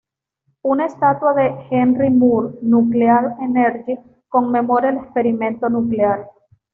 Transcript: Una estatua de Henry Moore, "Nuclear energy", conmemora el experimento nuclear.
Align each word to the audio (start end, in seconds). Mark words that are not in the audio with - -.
Una 0.63 0.87
estatua 0.87 1.35
de 1.35 1.67
Henry 1.69 2.09
Moore, 2.09 2.55
"Nuclear 2.63 3.35
energy", 3.39 3.99
conmemora 4.29 4.89
el 4.89 4.97
experimento 4.97 5.69
nuclear. 5.69 6.27